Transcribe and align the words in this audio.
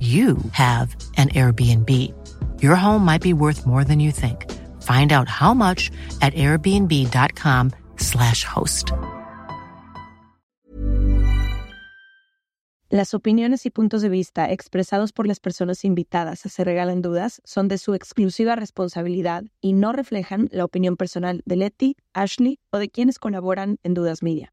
you 0.00 0.36
have 0.50 0.96
an 1.16 1.28
Airbnb. 1.28 1.88
Your 2.60 2.74
home 2.74 3.04
might 3.04 3.22
be 3.22 3.32
worth 3.32 3.64
more 3.64 3.84
than 3.84 4.00
you 4.00 4.10
think. 4.10 4.50
Find 4.82 5.12
out 5.12 5.28
how 5.28 5.54
much 5.54 5.92
at 6.20 6.34
airbnb.com/slash 6.34 8.44
host. 8.44 8.92
Las 12.92 13.14
opiniones 13.14 13.64
y 13.64 13.70
puntos 13.70 14.02
de 14.02 14.10
vista 14.10 14.50
expresados 14.50 15.12
por 15.12 15.26
las 15.26 15.40
personas 15.40 15.82
invitadas 15.82 16.44
a 16.44 16.50
Se 16.50 16.62
Regalan 16.62 17.00
Dudas 17.00 17.40
son 17.42 17.66
de 17.68 17.78
su 17.78 17.94
exclusiva 17.94 18.54
responsabilidad 18.54 19.44
y 19.62 19.72
no 19.72 19.92
reflejan 19.92 20.50
la 20.52 20.66
opinión 20.66 20.98
personal 20.98 21.40
de 21.46 21.56
Letty, 21.56 21.96
Ashley 22.12 22.58
o 22.70 22.76
de 22.76 22.90
quienes 22.90 23.18
colaboran 23.18 23.78
en 23.82 23.94
Dudas 23.94 24.22
Media. 24.22 24.52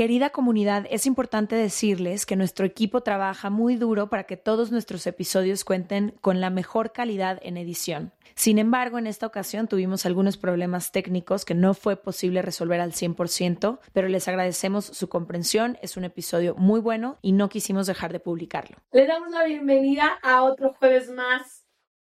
Querida 0.00 0.30
comunidad, 0.30 0.86
es 0.88 1.04
importante 1.04 1.56
decirles 1.56 2.24
que 2.24 2.34
nuestro 2.34 2.64
equipo 2.64 3.02
trabaja 3.02 3.50
muy 3.50 3.76
duro 3.76 4.08
para 4.08 4.24
que 4.24 4.38
todos 4.38 4.72
nuestros 4.72 5.06
episodios 5.06 5.62
cuenten 5.62 6.14
con 6.22 6.40
la 6.40 6.48
mejor 6.48 6.92
calidad 6.92 7.38
en 7.42 7.58
edición. 7.58 8.10
Sin 8.34 8.58
embargo, 8.58 8.96
en 8.96 9.06
esta 9.06 9.26
ocasión 9.26 9.68
tuvimos 9.68 10.06
algunos 10.06 10.38
problemas 10.38 10.90
técnicos 10.90 11.44
que 11.44 11.54
no 11.54 11.74
fue 11.74 11.96
posible 11.96 12.40
resolver 12.40 12.80
al 12.80 12.92
100%, 12.92 13.78
pero 13.92 14.08
les 14.08 14.26
agradecemos 14.26 14.86
su 14.86 15.10
comprensión. 15.10 15.76
Es 15.82 15.98
un 15.98 16.04
episodio 16.04 16.54
muy 16.54 16.80
bueno 16.80 17.18
y 17.20 17.32
no 17.32 17.50
quisimos 17.50 17.86
dejar 17.86 18.10
de 18.10 18.20
publicarlo. 18.20 18.78
Le 18.92 19.06
damos 19.06 19.30
la 19.32 19.44
bienvenida 19.44 20.18
a 20.22 20.44
otro 20.44 20.72
jueves 20.78 21.10
más 21.10 21.66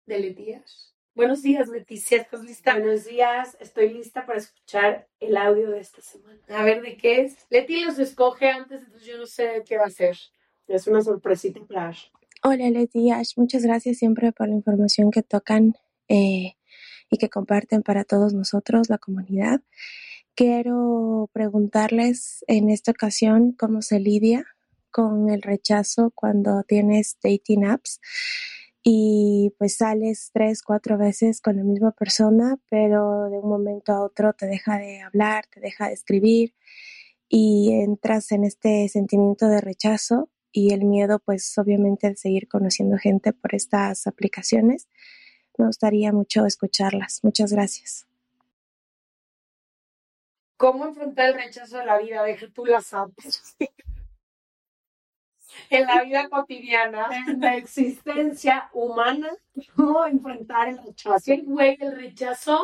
de 0.06 0.20
Letías. 0.20 0.89
Buenos 1.12 1.42
días, 1.42 1.68
Leticia, 1.68 2.18
¿estás 2.18 2.44
lista? 2.44 2.78
Buenos 2.78 3.04
días, 3.04 3.56
estoy 3.60 3.92
lista 3.92 4.24
para 4.26 4.38
escuchar 4.38 5.08
el 5.18 5.36
audio 5.36 5.68
de 5.70 5.80
esta 5.80 6.00
semana. 6.00 6.38
A 6.48 6.62
ver, 6.62 6.82
¿de 6.82 6.96
qué 6.96 7.22
es? 7.22 7.36
Leti 7.50 7.84
los 7.84 7.98
escoge 7.98 8.48
antes, 8.48 8.80
entonces 8.80 9.08
yo 9.08 9.18
no 9.18 9.26
sé 9.26 9.64
qué 9.66 9.76
va 9.76 9.86
a 9.86 9.90
ser. 9.90 10.16
Es 10.68 10.86
una 10.86 11.02
sorpresita 11.02 11.60
para 11.66 11.88
Ash. 11.88 12.04
Hola, 12.44 12.70
Leti 12.70 13.10
Ash, 13.10 13.32
muchas 13.36 13.64
gracias 13.64 13.98
siempre 13.98 14.30
por 14.30 14.48
la 14.48 14.54
información 14.54 15.10
que 15.10 15.24
tocan 15.24 15.74
eh, 16.08 16.54
y 17.10 17.18
que 17.18 17.28
comparten 17.28 17.82
para 17.82 18.04
todos 18.04 18.32
nosotros, 18.32 18.88
la 18.88 18.98
comunidad. 18.98 19.62
Quiero 20.36 21.28
preguntarles 21.32 22.44
en 22.46 22.70
esta 22.70 22.92
ocasión 22.92 23.50
cómo 23.50 23.82
se 23.82 23.98
lidia 23.98 24.46
con 24.92 25.28
el 25.28 25.42
rechazo 25.42 26.12
cuando 26.14 26.62
tienes 26.62 27.18
dating 27.20 27.64
apps 27.64 28.00
y 28.82 29.54
pues 29.58 29.76
sales 29.76 30.30
tres, 30.32 30.62
cuatro 30.62 30.96
veces 30.96 31.40
con 31.40 31.56
la 31.56 31.64
misma 31.64 31.92
persona, 31.92 32.58
pero 32.70 33.28
de 33.28 33.38
un 33.38 33.48
momento 33.48 33.92
a 33.92 34.02
otro 34.02 34.32
te 34.32 34.46
deja 34.46 34.78
de 34.78 35.02
hablar, 35.02 35.46
te 35.46 35.60
deja 35.60 35.88
de 35.88 35.94
escribir 35.94 36.54
y 37.28 37.72
entras 37.72 38.32
en 38.32 38.44
este 38.44 38.88
sentimiento 38.88 39.48
de 39.48 39.60
rechazo 39.60 40.30
y 40.52 40.72
el 40.72 40.84
miedo 40.84 41.18
pues 41.20 41.56
obviamente 41.58 42.08
de 42.08 42.16
seguir 42.16 42.48
conociendo 42.48 42.96
gente 42.96 43.32
por 43.32 43.54
estas 43.54 44.06
aplicaciones. 44.06 44.88
Me 45.58 45.66
gustaría 45.66 46.12
mucho 46.12 46.46
escucharlas. 46.46 47.20
Muchas 47.22 47.52
gracias. 47.52 48.06
¿Cómo 50.56 50.86
enfrentar 50.86 51.28
el 51.28 51.34
rechazo 51.34 51.78
de 51.78 51.86
la 51.86 51.98
vida? 51.98 52.22
Deja 52.22 52.46
tú 52.52 52.66
las 52.66 52.92
apps. 52.92 53.56
en 55.68 55.86
la 55.86 56.02
vida 56.02 56.28
cotidiana, 56.28 57.08
en 57.28 57.40
la 57.40 57.56
existencia 57.56 58.70
humana, 58.72 59.30
cómo 59.76 60.06
enfrentar 60.06 60.68
el 60.68 60.82
rechazo. 60.82 61.32
El 61.32 61.44
güey, 61.44 61.76
el 61.80 61.96
rechazo 61.96 62.60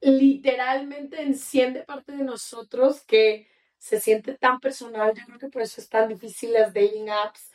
literalmente 0.00 1.22
enciende 1.22 1.82
parte 1.82 2.12
de 2.12 2.22
nosotros 2.22 3.02
que 3.02 3.48
se 3.78 4.00
siente 4.00 4.34
tan 4.34 4.60
personal. 4.60 5.14
Yo 5.14 5.24
creo 5.26 5.38
que 5.38 5.48
por 5.48 5.62
eso 5.62 5.80
es 5.80 5.88
tan 5.88 6.08
difícil 6.08 6.52
las 6.52 6.72
dating 6.72 7.10
apps 7.10 7.50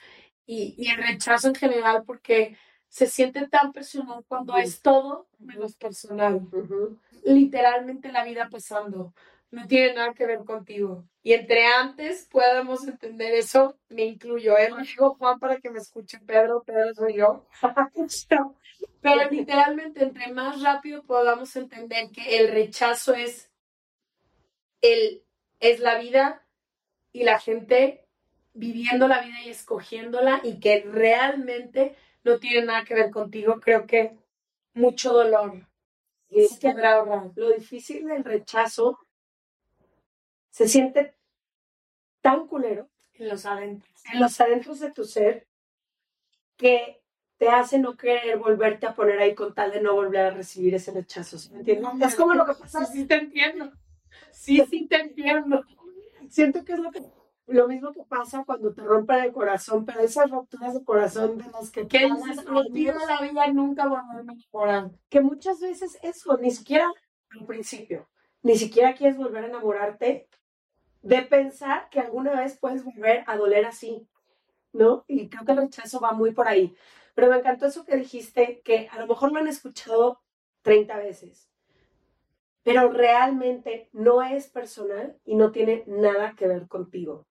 y, 0.46 0.76
y 0.78 0.90
el 0.90 0.98
rechazo 0.98 1.48
en 1.48 1.56
general, 1.56 2.04
porque 2.06 2.58
se 2.92 3.08
siente 3.08 3.48
tan 3.48 3.72
personal 3.72 4.26
cuando 4.28 4.58
es 4.58 4.82
todo 4.82 5.30
menos 5.40 5.78
personal. 5.78 6.42
Literalmente 7.24 8.12
la 8.12 8.26
vida 8.26 8.50
pasando 8.50 9.14
no 9.52 9.68
tiene 9.68 9.94
nada 9.94 10.14
que 10.14 10.26
ver 10.26 10.40
contigo. 10.46 11.06
Y 11.24 11.34
entre 11.34 11.66
antes 11.66 12.28
podemos 12.32 12.88
entender 12.88 13.34
eso, 13.34 13.78
me 13.90 14.06
incluyo, 14.06 14.58
¿eh? 14.58 14.70
digo 14.84 15.16
Juan 15.16 15.40
para 15.40 15.60
que 15.60 15.70
me 15.70 15.80
escuche 15.80 16.20
Pedro, 16.26 16.64
Pedro 16.64 16.94
soy 16.96 17.16
yo. 17.16 17.46
Pero 19.02 19.30
literalmente, 19.30 20.04
entre 20.04 20.32
más 20.32 20.62
rápido 20.62 21.04
podamos 21.04 21.56
entender 21.56 22.10
que 22.12 22.40
el 22.40 22.52
rechazo 22.52 23.14
es, 23.14 23.52
el, 24.82 25.24
es 25.60 25.80
la 25.80 26.00
vida 26.00 26.48
y 27.12 27.24
la 27.24 27.40
gente 27.40 28.08
viviendo 28.54 29.08
la 29.08 29.22
vida 29.22 29.42
y 29.44 29.50
escogiéndola 29.50 30.42
y 30.44 30.60
que 30.60 30.82
realmente 30.82 31.96
no 32.24 32.40
tiene 32.40 32.66
nada 32.66 32.84
que 32.84 32.96
ver 32.96 33.12
contigo, 33.12 33.60
creo 33.60 33.86
que 33.86 34.16
mucho 34.74 35.14
dolor. 35.14 35.68
Y 36.30 36.42
es 36.42 36.58
que 36.60 36.74
lo 36.74 37.50
difícil 37.52 38.08
del 38.08 38.24
rechazo 38.24 39.00
se 40.52 40.68
siente 40.68 41.16
tan 42.22 42.48
culero 42.48 42.88
en 43.16 43.30
los 43.30 43.46
adentros, 43.46 43.92
en 44.14 44.20
los 44.20 44.40
adentros 44.40 44.80
de 44.80 44.92
tu 44.92 45.04
ser, 45.04 45.48
que 46.56 47.02
te 47.38 47.50
hace 47.50 47.80
no 47.80 47.98
querer 47.98 48.38
volverte 48.38 48.86
a 48.86 48.94
poner 48.94 49.18
ahí 49.20 49.34
con 49.34 49.56
tal 49.56 49.72
de 49.72 49.82
no 49.82 49.96
volver 49.96 50.26
a 50.28 50.30
recibir 50.30 50.76
ese 50.76 50.92
rechazo. 50.92 51.40
¿sí 51.40 51.50
¿Me 51.52 51.60
entiendes? 51.60 52.10
es 52.10 52.16
como 52.16 52.36
lo 52.36 52.46
que 52.46 52.54
pasa. 52.54 52.86
Sí, 52.86 53.06
te 53.06 53.16
entiendo. 53.16 53.72
Sí, 54.32 54.64
sí 54.70 54.88
te 54.88 54.98
entiendo. 54.98 55.64
Siento 56.30 56.64
que 56.64 56.74
es 56.74 56.80
lo 56.80 56.92
que 56.92 57.02
lo 57.48 57.68
mismo 57.68 57.92
que 57.92 58.04
pasa 58.04 58.44
cuando 58.46 58.74
te 58.74 58.82
rompen 58.82 59.24
el 59.24 59.34
corazón, 59.34 59.86
pero 59.86 60.00
esas 60.02 60.30
rupturas 60.30 60.74
de 60.74 60.84
corazón 60.84 61.38
de 61.38 61.46
las 61.52 61.70
que... 61.72 61.88
Que 61.88 62.06
dices, 62.06 62.46
la 62.46 63.22
vida 63.22 63.48
nunca 63.48 63.88
volverme 63.88 64.34
a 64.34 64.36
enamorar. 64.36 64.92
Que 65.10 65.22
muchas 65.22 65.60
veces 65.60 65.98
eso, 66.02 66.38
ni 66.38 66.52
siquiera 66.52 66.92
al 67.32 67.46
principio, 67.46 68.08
ni 68.42 68.56
siquiera 68.56 68.94
quieres 68.94 69.18
volver 69.18 69.46
a 69.46 69.48
enamorarte, 69.48 70.28
de 71.02 71.22
pensar 71.24 71.90
que 71.90 72.00
alguna 72.00 72.40
vez 72.40 72.58
puedes 72.58 72.84
volver 72.84 73.24
a 73.28 73.38
doler 73.38 73.66
así, 73.66 74.08
¿no? 74.74 75.06
Y 75.08 75.30
creo 75.30 75.46
que 75.46 75.52
el 75.54 75.58
rechazo 75.60 76.00
va 76.00 76.14
muy 76.14 76.32
por 76.32 76.48
ahí. 76.48 76.76
Pero 77.16 77.30
me 77.30 77.38
encantó 77.38 77.66
eso 77.66 77.86
que 77.86 77.98
dijiste, 77.98 78.62
que 78.64 78.88
a 78.92 79.00
lo 79.00 79.08
mejor 79.08 79.32
lo 79.32 79.40
han 79.40 79.48
escuchado 79.48 80.22
30 80.62 80.98
veces, 80.98 81.50
pero 82.64 82.92
realmente 82.92 83.90
no 83.92 84.22
es 84.22 84.48
personal 84.48 85.18
y 85.26 85.36
no 85.36 85.52
tiene 85.52 85.84
nada 85.88 86.36
que 86.36 86.48
ver 86.48 86.68
contigo. 86.68 87.28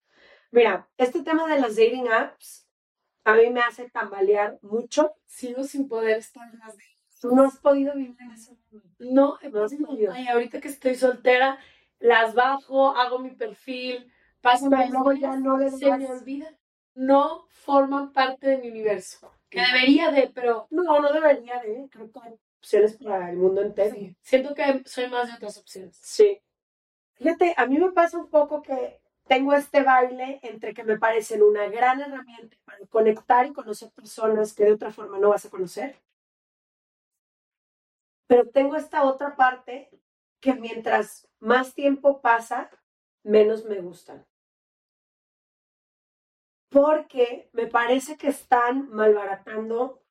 Mira, 0.50 0.88
este 0.96 1.23
tema 1.23 1.46
de 1.46 1.61
las 1.61 1.76
dating 1.76 2.08
apps 2.08 2.66
a 3.25 3.34
mí 3.34 3.50
me 3.50 3.61
hace 3.61 3.88
tambalear 3.88 4.58
mucho. 4.62 5.14
Sigo 5.26 5.62
sin 5.64 5.88
poder 5.88 6.19
estar 6.19 6.52
más 6.58 6.76
de... 6.76 6.84
Tú 7.20 7.34
no 7.37 7.44
has 7.44 7.58
podido 7.58 7.94
vivir 7.94 8.16
en 8.19 8.28
mundo. 8.28 8.88
No, 8.99 9.38
No 9.50 9.64
has 9.64 9.75
podido. 9.75 10.12
Ay, 10.12 10.26
ahorita 10.26 10.61
que 10.61 10.69
estoy 10.69 10.94
soltera, 10.94 11.58
las 12.00 12.35
bajo, 12.35 12.97
hago 12.97 13.19
mi 13.19 13.31
perfil, 13.31 14.12
pasan 14.41 14.70
Pero 14.70 14.88
luego 14.88 15.11
días, 15.11 15.23
ya 15.35 15.41
no 15.41 15.56
le 15.56 15.70
se 15.70 15.97
me 15.97 16.06
olvida. 16.06 16.58
No 16.94 17.47
forman 17.50 18.12
parte 18.12 18.49
de 18.49 18.58
mi 18.58 18.69
universo. 18.69 19.32
Que 19.49 19.61
debería 19.61 20.11
de, 20.11 20.31
pero 20.35 20.67
No, 20.70 21.00
no 21.00 21.12
debería 21.12 21.61
de. 21.61 21.88
Creo 21.91 22.11
que 22.11 22.20
hay 22.23 22.38
opciones 22.58 22.97
para 22.97 23.31
el 23.31 23.37
mundo 23.37 23.62
entero. 23.62 23.94
sí, 23.94 24.17
siento 24.20 24.55
que 24.55 24.82
soy 24.87 25.08
más 25.08 25.29
de 25.29 25.35
otras 25.35 25.56
opciones. 25.58 25.97
Sí. 26.02 26.41
Fíjate, 27.14 27.55
a 27.56 27.67
mí 27.67 27.79
me 27.79 27.93
pasa 27.93 28.19
un 28.19 28.29
poco 28.29 28.62
que 28.62 29.00
tengo 29.26 29.52
este 29.52 29.82
baile 29.82 30.41
entre 30.43 30.75
que 30.75 30.82
me 30.85 30.99
parecen 30.99 31.43
una 31.43 31.69
gran 31.69 32.00
herramienta 32.00 32.56
para 32.64 32.79
conectar 32.87 33.47
y 33.47 33.52
conocer 33.52 33.91
personas 33.91 34.55
que 34.55 34.64
de 34.64 34.73
otra 34.73 34.91
forma 34.91 35.19
no 35.19 35.29
vas 35.29 35.44
a 35.44 35.50
conocer. 35.50 35.97
Pero 38.26 38.49
tengo 38.49 38.76
esta 38.76 39.05
otra 39.05 39.37
parte 39.37 39.91
que 40.41 40.55
mientras 40.55 41.30
más 41.40 41.75
tiempo 41.75 42.20
pasa, 42.20 42.70
menos 43.22 43.64
me 43.64 43.81
gustan. 43.81 44.26
Porque 46.69 47.50
me 47.52 47.66
parece 47.66 48.16
que 48.16 48.28
están 48.28 48.90
malbaratando 48.90 50.02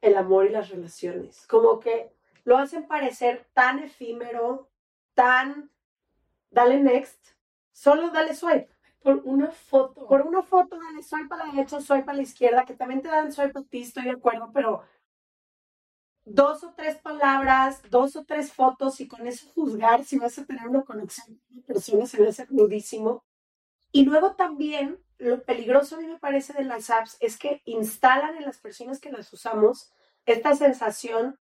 el 0.00 0.16
amor 0.16 0.46
y 0.46 0.50
las 0.50 0.68
relaciones. 0.70 1.46
Como 1.46 1.78
que 1.78 2.12
lo 2.44 2.58
hacen 2.58 2.88
parecer 2.88 3.46
tan 3.52 3.78
efímero, 3.78 4.68
tan 5.14 5.70
dale 6.50 6.80
next, 6.80 7.24
solo 7.70 8.10
dale 8.10 8.34
swipe. 8.34 8.68
Por 9.00 9.16
una 9.24 9.50
foto. 9.50 10.06
Por 10.06 10.22
una 10.22 10.42
foto, 10.42 10.78
dale 10.78 11.02
swipe 11.02 11.34
a 11.34 11.38
la 11.38 11.52
derecha, 11.52 11.80
swipe 11.80 12.10
a 12.10 12.14
la 12.14 12.22
izquierda, 12.22 12.64
que 12.64 12.74
también 12.74 13.02
te 13.02 13.08
dan 13.08 13.32
swipe 13.32 13.58
a 13.58 13.62
ti, 13.62 13.82
estoy 13.82 14.04
de 14.04 14.10
acuerdo, 14.10 14.50
pero 14.52 14.84
dos 16.24 16.62
o 16.64 16.72
tres 16.74 16.96
palabras, 16.96 17.82
dos 17.90 18.16
o 18.16 18.24
tres 18.24 18.52
fotos 18.52 19.00
y 19.00 19.08
con 19.08 19.26
eso 19.26 19.48
juzgar 19.54 20.04
si 20.04 20.18
vas 20.18 20.38
a 20.38 20.44
tener 20.44 20.68
una 20.68 20.82
conexión 20.82 21.26
con 21.26 21.56
una 21.56 21.66
persona 21.66 22.06
se 22.06 22.20
me 22.20 22.28
hace 22.28 22.46
crudísimo. 22.46 23.24
Y 23.90 24.04
luego 24.04 24.34
también 24.34 24.98
lo 25.18 25.42
peligroso 25.42 25.96
a 25.96 26.00
mí 26.00 26.06
me 26.06 26.18
parece 26.18 26.52
de 26.52 26.64
las 26.64 26.90
apps 26.90 27.16
es 27.20 27.38
que 27.38 27.62
instalan 27.64 28.36
en 28.36 28.44
las 28.44 28.58
personas 28.58 29.00
que 29.00 29.12
las 29.12 29.32
usamos 29.32 29.92
esta 30.26 30.54
sensación 30.54 31.38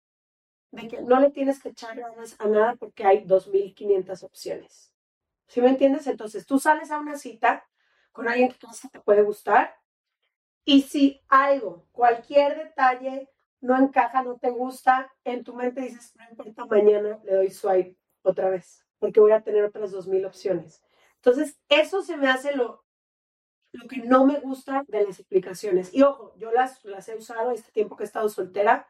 de 0.70 0.88
que 0.88 1.02
no 1.02 1.20
le 1.20 1.31
tienes 1.31 1.62
que 1.62 1.70
echar 1.70 1.99
ganas 1.99 2.37
a 2.38 2.46
nada 2.46 2.76
porque 2.76 3.05
hay 3.05 3.25
2.500 3.25 4.23
opciones. 4.23 4.93
¿Sí 5.46 5.61
me 5.61 5.69
entiendes? 5.69 6.06
Entonces 6.06 6.46
tú 6.46 6.58
sales 6.58 6.90
a 6.90 6.99
una 6.99 7.17
cita 7.17 7.67
con 8.12 8.28
alguien 8.28 8.49
que 8.50 8.58
que 8.58 8.88
te 8.88 9.00
puede 9.00 9.23
gustar 9.23 9.76
y 10.64 10.82
si 10.82 11.23
algo, 11.28 11.87
cualquier 11.93 12.56
detalle 12.56 13.31
no 13.61 13.76
encaja, 13.76 14.23
no 14.23 14.38
te 14.38 14.50
gusta, 14.50 15.12
en 15.25 15.44
tu 15.44 15.55
mente 15.55 15.81
dices, 15.81 16.14
no 16.17 16.25
importa, 16.31 16.67
mañana 16.67 17.20
le 17.25 17.35
doy 17.35 17.50
swipe 17.50 17.97
otra 18.23 18.50
vez 18.50 18.82
porque 18.99 19.20
voy 19.20 19.32
a 19.32 19.43
tener 19.43 19.62
otras 19.64 19.93
2.000 19.93 20.26
opciones. 20.26 20.82
Entonces, 21.17 21.58
eso 21.69 22.03
se 22.03 22.17
me 22.17 22.29
hace 22.29 22.56
lo, 22.56 22.85
lo 23.73 23.87
que 23.88 23.99
no 23.99 24.25
me 24.25 24.41
gusta 24.41 24.85
de 24.88 25.05
las 25.05 25.20
aplicaciones. 25.20 25.93
Y 25.93 26.03
ojo, 26.03 26.32
yo 26.37 26.50
las, 26.50 26.82
las 26.85 27.08
he 27.08 27.17
usado 27.17 27.50
este 27.50 27.70
tiempo 27.73 27.97
que 27.97 28.05
he 28.05 28.06
estado 28.06 28.29
soltera, 28.29 28.88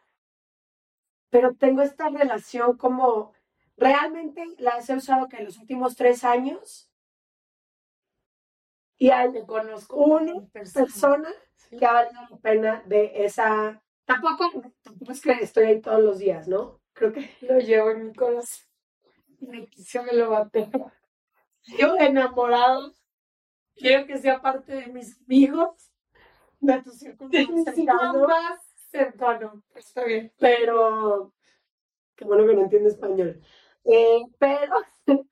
pero 1.31 1.55
tengo 1.55 1.83
esta 1.83 2.09
relación 2.09 2.77
como 2.77 3.33
realmente 3.77 4.45
las 4.59 4.89
he 4.89 4.95
usado 4.95 5.29
que 5.29 5.39
en 5.39 5.47
los 5.47 5.59
últimos 5.59 5.97
tres 5.97 6.23
años 6.25 6.91
y 8.99 9.11
Te 9.11 9.45
conozco 9.45 9.97
una 9.97 10.47
persona. 10.53 10.85
persona 10.87 11.29
Sí. 11.57 11.77
que 11.77 11.85
ha 11.85 11.93
valido 11.93 12.23
la 12.31 12.37
pena 12.39 12.83
de 12.87 13.25
esa. 13.25 13.83
Tampoco, 14.07 14.51
tampoco 14.83 15.13
es 15.13 15.21
que 15.21 15.33
estoy 15.33 15.65
ahí 15.65 15.81
todos 15.81 16.01
los 16.01 16.19
días, 16.19 16.49
¿no? 16.49 16.81
Creo 16.93 17.13
que 17.13 17.29
Lo 17.43 17.59
llevo 17.59 17.91
en 17.91 18.07
mi 18.07 18.15
corazón. 18.15 18.67
Y 19.41 19.47
me 19.47 19.67
quise 19.67 20.01
me 20.03 20.13
lo 20.13 20.31
bate. 20.31 20.71
Yo 21.79 21.97
enamorado. 21.99 22.95
Quiero 23.75 24.07
que 24.07 24.17
sea 24.17 24.41
parte 24.41 24.75
de 24.75 24.87
mis 24.87 25.21
amigos. 25.21 25.93
de 26.61 26.83
tu 26.83 26.91
círculo 26.91 27.29
De 27.29 27.47
más 27.47 28.61
cercano. 28.91 29.63
Está 29.75 30.05
bien. 30.05 30.33
pero 30.39 31.35
qué 32.15 32.25
bueno 32.25 32.47
que 32.47 32.55
no 32.55 32.63
entiende 32.63 32.89
español. 32.89 33.43
Eh, 33.85 34.23
pero 34.39 34.77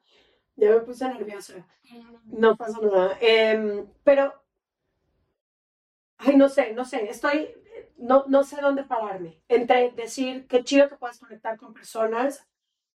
ya 0.57 0.71
me 0.71 0.81
puse 0.81 1.09
nerviosa. 1.09 1.67
No 2.25 2.57
pasa 2.57 2.79
nada. 2.81 3.17
Em, 3.21 3.87
pero, 4.03 4.35
ay, 6.19 6.37
no 6.37 6.49
sé, 6.49 6.73
no 6.73 6.85
sé, 6.85 7.09
estoy, 7.09 7.55
no, 7.97 8.25
no 8.29 8.45
sé 8.45 8.61
dónde 8.61 8.85
pararme. 8.85 9.41
Entre 9.49 9.91
decir 9.93 10.47
qué 10.47 10.63
chido 10.65 10.89
que 10.89 10.97
puedas 10.97 11.19
conectar 11.19 11.57
con 11.57 11.73
personas, 11.75 12.47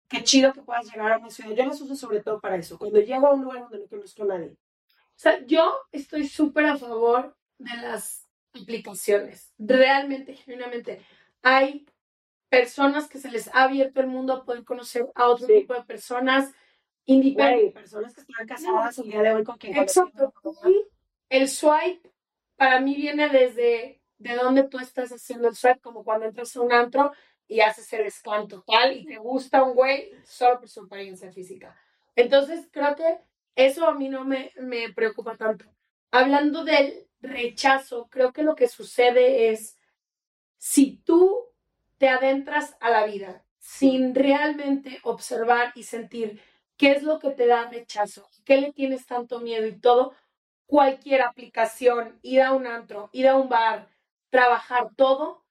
qué 0.08 0.24
chido 0.24 0.54
que 0.54 0.62
puedas 0.62 0.86
llegar 0.92 1.12
a 1.12 1.18
una 1.18 1.30
ciudad. 1.30 1.52
Yo 1.56 1.66
las 1.66 1.82
uso 1.82 1.96
sobre 1.96 2.22
todo 2.22 2.40
para 2.40 2.56
eso. 2.56 2.78
Cuando 2.78 3.00
llego 3.00 3.28
a 3.28 3.34
un 3.34 3.44
lugar 3.44 3.62
donde 3.64 3.80
no 3.80 3.88
conozco 3.88 4.24
a 4.24 4.28
nadie. 4.28 4.52
O 4.92 5.22
sea, 5.22 5.46
yo 5.46 5.78
estoy 5.92 6.28
súper 6.28 6.66
a 6.66 6.78
favor 6.78 7.36
de 7.58 7.76
las 7.82 8.28
aplicaciones. 8.54 9.54
Realmente, 9.58 10.34
genuinamente. 10.36 11.02
Hay 11.42 11.86
personas 12.50 13.08
que 13.08 13.20
se 13.20 13.30
les 13.30 13.48
ha 13.54 13.64
abierto 13.64 14.00
el 14.00 14.08
mundo 14.08 14.34
a 14.34 14.44
poder 14.46 14.64
conocer 14.64 15.08
a 15.14 15.28
otro 15.28 15.46
Sí. 15.46 15.54
tipo 15.54 15.74
de 15.74 15.84
personas 15.84 16.52
independientes. 17.06 17.74
Personas 17.74 18.14
que 18.14 18.22
están 18.22 18.48
casadas 18.48 18.98
el 18.98 19.10
día 19.10 19.22
de 19.22 19.34
hoy 19.34 19.44
con 19.44 19.58
quien 19.58 19.76
Exacto. 19.78 20.34
Y 20.66 20.86
el 21.30 21.48
swipe 21.48 22.12
para 22.56 22.80
mí 22.80 22.96
viene 22.96 23.30
desde 23.30 23.99
de 24.20 24.36
dónde 24.36 24.64
tú 24.64 24.80
estás 24.80 25.12
haciendo 25.12 25.48
el 25.48 25.56
swipe, 25.56 25.80
como 25.80 26.04
cuando 26.04 26.26
entras 26.26 26.56
a 26.56 26.62
un 26.62 26.72
antro 26.72 27.12
y 27.48 27.62
haces 27.62 27.92
el 27.94 28.10
scan 28.12 28.48
total 28.48 28.96
y 28.96 29.06
te 29.06 29.18
gusta 29.18 29.64
un 29.64 29.74
güey 29.74 30.12
solo 30.24 30.60
por 30.60 30.70
su 30.70 30.82
apariencia 30.82 31.32
física. 31.32 31.76
Entonces 32.16 32.68
creo 32.72 32.96
que 32.96 33.18
eso 33.56 33.88
a 33.88 33.96
mí 33.96 34.10
no 34.10 34.24
me, 34.24 34.52
me 34.58 34.94
preocupa 34.94 35.36
tanto. 35.36 35.66
Hablando 36.12 36.64
del 36.64 37.08
rechazo, 37.22 38.08
creo 38.10 38.32
que 38.32 38.44
lo 38.44 38.56
que 38.56 38.68
sucede 38.68 39.50
es 39.50 39.78
si 40.58 40.98
tú 40.98 41.46
te 41.98 42.10
adentras 42.10 42.76
a 42.80 42.90
la 42.90 43.06
vida 43.06 43.44
sin 43.58 44.16
realmente 44.16 45.00
observar 45.04 45.72
y 45.76 45.84
sentir 45.84 46.42
qué 46.78 46.92
es 46.92 47.04
lo 47.04 47.20
que 47.20 47.32
te 47.32 47.46
da 47.46 47.70
rechazo, 47.70 48.28
qué 48.46 48.58
le 48.58 48.74
tienes 48.74 49.06
tanto 49.06 49.40
miedo 49.40 49.68
y 49.68 49.80
todo, 49.80 50.14
cualquier 50.66 51.22
aplicación, 51.22 52.20
ir 52.22 52.42
a 52.42 52.54
un 52.54 52.68
antro, 52.68 53.10
ir 53.12 53.28
a 53.28 53.36
un 53.36 53.50
bar, 53.50 53.90
trabajar 54.30 54.90
todo, 54.96 55.44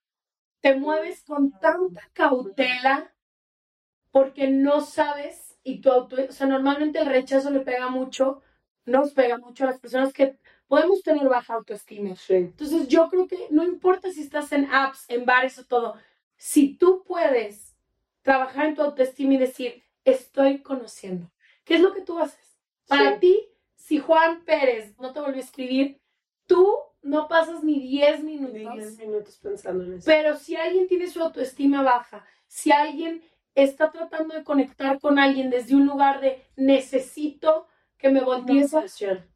te 0.60 0.74
mueves 0.74 1.22
con 1.24 1.52
tanta 1.58 2.08
cautela 2.12 3.12
porque 4.10 4.48
no 4.48 4.80
sabes 4.80 5.58
y 5.62 5.80
tu 5.80 5.90
auto, 5.90 6.16
o 6.28 6.32
sea, 6.32 6.46
normalmente 6.46 6.98
el 6.98 7.06
rechazo 7.06 7.50
le 7.50 7.60
pega 7.60 7.88
mucho, 7.88 8.42
nos 8.84 9.12
pega 9.12 9.38
mucho 9.38 9.64
a 9.64 9.68
las 9.68 9.80
personas 9.80 10.12
que 10.12 10.38
podemos 10.66 11.02
tener 11.02 11.28
baja 11.28 11.54
autoestima. 11.54 12.16
Sí. 12.16 12.34
Entonces 12.34 12.88
yo 12.88 13.08
creo 13.08 13.26
que 13.26 13.48
no 13.50 13.64
importa 13.64 14.10
si 14.10 14.22
estás 14.22 14.50
en 14.52 14.66
apps, 14.72 15.04
en 15.08 15.24
bares 15.26 15.58
o 15.58 15.64
todo, 15.64 15.96
si 16.36 16.76
tú 16.76 17.04
puedes 17.04 17.76
trabajar 18.22 18.66
en 18.66 18.74
tu 18.74 18.82
autoestima 18.82 19.34
y 19.34 19.38
decir, 19.38 19.82
estoy 20.04 20.62
conociendo, 20.62 21.30
¿qué 21.64 21.74
es 21.76 21.80
lo 21.80 21.92
que 21.92 22.00
tú 22.02 22.18
haces? 22.18 22.58
Para 22.86 23.14
Sí. 23.14 23.20
ti, 23.20 23.48
si 23.74 23.98
Juan 23.98 24.44
Pérez 24.44 24.98
no 24.98 25.12
te 25.12 25.20
volvió 25.20 25.40
a 25.40 25.44
escribir, 25.44 26.00
tú 26.46 26.78
no 27.08 27.28
pasas 27.28 27.62
ni 27.64 27.80
10 27.80 28.22
Ni 28.22 28.38
minutos, 28.38 28.74
10 28.74 28.98
minutos 28.98 29.38
pensando 29.42 29.84
en 29.84 29.94
eso. 29.94 30.04
pero 30.06 30.36
si 30.36 30.56
alguien 30.56 30.86
tiene 30.88 31.06
su 31.08 31.20
autoestima 31.22 31.82
baja, 31.82 32.24
si 32.46 32.70
alguien 32.72 33.22
está 33.54 33.90
tratando 33.90 34.34
de 34.34 34.44
conectar 34.44 35.00
con 35.00 35.18
alguien 35.18 35.50
desde 35.50 35.74
un 35.74 35.86
lugar 35.86 36.20
de 36.20 36.44
necesito 36.56 37.66
que 37.96 38.10
me 38.10 38.22
Conversación 38.22 39.26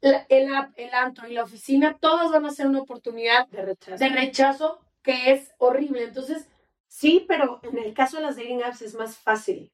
la- 0.00 0.26
el 0.28 0.48
el 0.76 0.94
antro 0.94 1.28
y 1.28 1.32
la 1.34 1.44
oficina, 1.44 1.96
todas 2.00 2.30
van 2.32 2.44
a 2.46 2.50
ser 2.50 2.66
una 2.66 2.80
oportunidad 2.82 3.46
de 3.48 3.62
rechazo. 3.62 4.04
de 4.04 4.10
rechazo 4.10 4.80
que 5.02 5.32
es 5.32 5.52
horrible. 5.58 6.04
Entonces, 6.04 6.48
Sí, 6.94 7.24
pero 7.26 7.58
en 7.62 7.78
el 7.78 7.94
caso 7.94 8.18
de 8.18 8.22
las 8.22 8.36
dating 8.36 8.62
apps 8.62 8.82
es 8.82 8.94
más 8.94 9.16
fácil. 9.16 9.72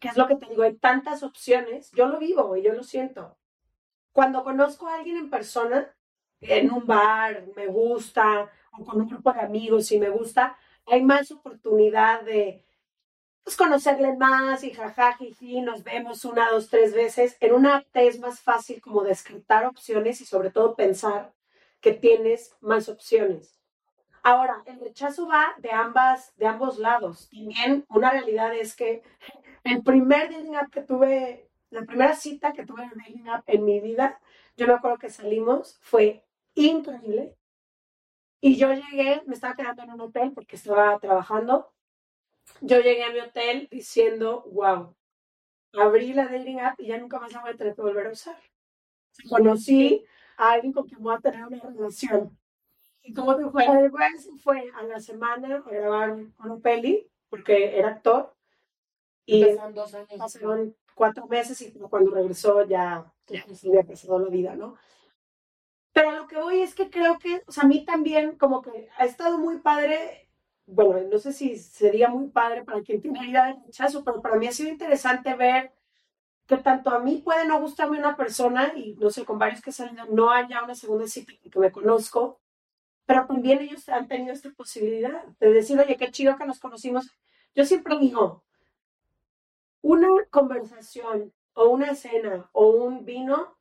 Que 0.00 0.08
es 0.08 0.16
lo 0.16 0.26
que 0.26 0.36
te 0.36 0.46
digo, 0.46 0.62
hay 0.62 0.74
tantas 0.74 1.22
opciones. 1.22 1.90
Yo 1.92 2.06
lo 2.06 2.18
vivo 2.18 2.56
y 2.56 2.62
yo 2.62 2.72
lo 2.72 2.82
siento. 2.82 3.36
Cuando 4.12 4.42
conozco 4.42 4.86
a 4.86 4.94
alguien 4.94 5.18
en 5.18 5.28
persona, 5.28 5.94
en 6.40 6.72
un 6.72 6.86
bar, 6.86 7.44
me 7.56 7.66
gusta, 7.66 8.50
o 8.72 8.84
con 8.84 9.00
un 9.00 9.08
grupo 9.08 9.32
de 9.32 9.40
amigos 9.40 9.90
y 9.92 9.98
me 9.98 10.10
gusta, 10.10 10.56
hay 10.86 11.02
más 11.02 11.30
oportunidad 11.30 12.22
de 12.22 12.64
pues, 13.48 13.56
conocerle 13.56 14.14
más 14.16 14.62
y 14.62 14.72
jaja, 14.72 15.14
jiji, 15.16 15.62
nos 15.62 15.82
vemos 15.82 16.24
una, 16.24 16.50
dos, 16.50 16.68
tres 16.68 16.94
veces. 16.94 17.36
En 17.40 17.54
una 17.54 17.82
te 17.92 18.06
es 18.06 18.20
más 18.20 18.40
fácil 18.40 18.80
como 18.80 19.02
descartar 19.02 19.66
opciones 19.66 20.20
y 20.20 20.26
sobre 20.26 20.50
todo 20.50 20.76
pensar 20.76 21.32
que 21.80 21.92
tienes 21.92 22.54
más 22.60 22.88
opciones. 22.88 23.58
Ahora, 24.22 24.62
el 24.66 24.78
rechazo 24.80 25.26
va 25.26 25.54
de 25.58 25.70
ambas, 25.70 26.36
de 26.36 26.46
ambos 26.46 26.78
lados. 26.78 27.30
También 27.30 27.86
una 27.88 28.10
realidad 28.10 28.54
es 28.54 28.76
que 28.76 29.02
el 29.64 29.82
primer 29.82 30.30
dating 30.30 30.56
app 30.56 30.70
que 30.70 30.82
tuve, 30.82 31.48
la 31.70 31.82
primera 31.82 32.14
cita 32.14 32.52
que 32.52 32.66
tuve 32.66 32.82
en 32.82 32.98
dating 32.98 33.28
app 33.28 33.44
en 33.46 33.64
mi 33.64 33.80
vida, 33.80 34.20
yo 34.58 34.66
me 34.66 34.74
acuerdo 34.74 34.98
que 34.98 35.08
salimos, 35.08 35.78
fue 35.80 36.22
increíble. 36.66 37.36
Y 38.40 38.56
yo 38.56 38.72
llegué, 38.72 39.22
me 39.26 39.34
estaba 39.34 39.54
quedando 39.54 39.82
en 39.82 39.92
un 39.92 40.00
hotel 40.00 40.32
porque 40.32 40.56
estaba 40.56 40.98
trabajando. 40.98 41.72
Yo 42.60 42.80
llegué 42.80 43.04
a 43.04 43.12
mi 43.12 43.20
hotel 43.20 43.68
diciendo, 43.70 44.44
wow, 44.52 44.94
abrí 45.74 46.12
la 46.12 46.26
dating 46.28 46.60
app 46.60 46.80
y 46.80 46.86
ya 46.86 46.98
nunca 46.98 47.18
más 47.18 47.32
la 47.32 47.40
voy 47.40 47.50
a 47.50 47.56
tener 47.56 47.74
que 47.74 47.82
volver 47.82 48.06
a 48.06 48.12
usar. 48.12 48.36
Conocí 49.28 50.04
a 50.36 50.52
alguien 50.52 50.72
con 50.72 50.86
quien 50.86 51.02
voy 51.02 51.14
a 51.14 51.20
tener 51.20 51.44
una 51.44 51.60
relación. 51.60 52.38
¿Y 53.02 53.12
cómo 53.12 53.36
te 53.36 53.48
fue? 53.48 53.66
Después 53.82 54.30
fue 54.38 54.70
a 54.74 54.82
la 54.82 55.00
semana 55.00 55.56
a 55.56 55.70
grabar 55.70 56.16
una 56.38 56.56
peli, 56.58 57.10
porque 57.28 57.78
era 57.78 57.88
actor. 57.88 58.34
Y 59.26 59.44
Pasaron 59.44 59.74
dos 59.74 59.94
años. 59.94 60.18
pasaron 60.18 60.76
cuatro 60.94 61.26
meses 61.26 61.60
y 61.62 61.72
cuando 61.72 62.10
regresó 62.12 62.66
ya, 62.66 63.12
ya 63.26 63.44
se 63.54 63.68
había 63.68 63.82
pasado 63.82 64.18
la 64.18 64.28
vida, 64.30 64.56
¿no? 64.56 64.76
Pero 65.98 66.12
lo 66.12 66.28
que 66.28 66.36
voy 66.36 66.60
es 66.60 66.76
que 66.76 66.90
creo 66.90 67.18
que, 67.18 67.42
o 67.48 67.50
sea, 67.50 67.64
a 67.64 67.66
mí 67.66 67.84
también 67.84 68.38
como 68.38 68.62
que 68.62 68.88
ha 68.98 69.04
estado 69.04 69.36
muy 69.36 69.58
padre, 69.58 70.30
bueno, 70.64 71.08
no 71.10 71.18
sé 71.18 71.32
si 71.32 71.58
sería 71.58 72.08
muy 72.08 72.28
padre 72.28 72.62
para 72.62 72.82
quien 72.82 73.00
tiene 73.00 73.18
herida 73.18 73.46
de 73.46 73.66
rechazo, 73.66 74.04
pero 74.04 74.22
para 74.22 74.36
mí 74.36 74.46
ha 74.46 74.52
sido 74.52 74.70
interesante 74.70 75.34
ver 75.34 75.72
que 76.46 76.56
tanto 76.56 76.90
a 76.90 77.00
mí 77.00 77.20
puede 77.24 77.46
no 77.46 77.60
gustarme 77.60 77.98
una 77.98 78.16
persona 78.16 78.74
y 78.76 78.94
no 78.94 79.10
sé, 79.10 79.24
con 79.24 79.40
varios 79.40 79.60
que 79.60 79.72
salido 79.72 80.04
no 80.06 80.30
haya 80.30 80.62
una 80.62 80.76
segunda 80.76 81.08
cita 81.08 81.32
que 81.50 81.58
me 81.58 81.72
conozco, 81.72 82.38
pero 83.04 83.26
también 83.26 83.60
ellos 83.60 83.88
han 83.88 84.06
tenido 84.06 84.32
esta 84.32 84.50
posibilidad 84.50 85.24
de 85.40 85.52
decir, 85.52 85.80
oye, 85.80 85.96
qué 85.96 86.12
chido 86.12 86.36
que 86.36 86.46
nos 86.46 86.60
conocimos. 86.60 87.10
Yo 87.56 87.64
siempre 87.64 87.98
digo, 87.98 88.44
una 89.82 90.06
conversación 90.30 91.32
o 91.54 91.70
una 91.70 91.96
cena 91.96 92.48
o 92.52 92.68
un 92.68 93.04
vino 93.04 93.57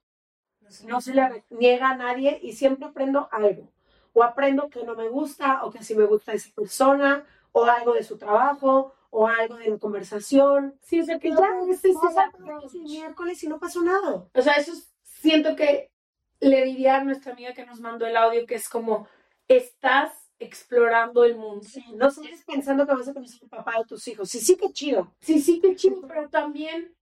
no 0.86 1.02
se 1.02 1.14
le 1.14 1.44
niega 1.50 1.90
a 1.92 1.96
nadie 1.98 2.40
y 2.42 2.54
siempre 2.54 2.86
aprendo 2.88 3.30
algo. 3.32 3.72
O 4.14 4.24
aprendo 4.24 4.70
que 4.70 4.84
no 4.84 4.96
me 4.96 5.10
gusta 5.10 5.64
o 5.64 5.72
que 5.72 5.84
sí 5.84 5.96
me 5.96 6.06
gusta 6.06 6.34
esa 6.34 6.50
persona 6.56 7.26
o 7.52 7.66
algo 7.66 7.94
de 7.94 8.04
su 8.04 8.18
trabajo 8.18 8.94
o 9.10 9.28
algo 9.28 9.56
de 9.58 9.70
la 9.70 9.78
conversación. 9.78 10.76
Sí, 10.82 11.00
o 11.00 11.06
sea, 11.06 11.20
que 11.20 11.30
ya 11.30 11.36
este 11.70 11.90
este 11.90 12.08
es 12.08 12.74
el 12.76 12.82
y 12.82 12.84
miércoles 12.84 13.44
y 13.44 13.48
no 13.48 13.60
pasó 13.60 13.82
nada. 13.84 14.28
O 14.34 14.42
sea, 14.42 14.54
eso 14.54 14.74
es- 14.74 14.92
siento 15.04 15.56
que 15.56 15.92
le 16.40 16.64
diría 16.66 16.98
a 16.98 17.04
nuestra 17.04 17.34
amiga 17.34 17.54
que 17.54 17.66
nos 17.66 17.80
mandó 17.80 18.06
el 18.06 18.18
audio 18.18 18.46
que 18.46 18.56
es 18.56 18.70
como, 18.70 19.08
estás 19.48 20.12
explorando 20.40 21.24
el 21.24 21.36
mundo. 21.36 21.64
Sí, 21.68 21.84
no 21.96 22.12
sigues 22.12 22.44
pensando 22.44 22.86
que 22.86 22.94
vas 22.94 23.08
a 23.08 23.14
conocer 23.14 23.40
al 23.44 23.50
papá 23.50 23.80
de 23.80 23.86
tus 23.86 24.08
hijos. 24.08 24.30
Sí, 24.30 24.40
sí, 24.40 24.56
qué 24.56 24.72
chido. 24.72 25.12
Sí, 25.22 25.40
sí, 25.40 25.60
qué 25.60 25.76
chido, 25.76 26.02
pero 26.08 26.30
también 26.30 26.96